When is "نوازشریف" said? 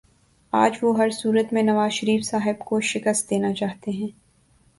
1.63-2.25